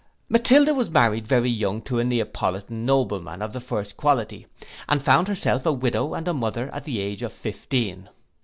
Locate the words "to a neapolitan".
1.83-2.87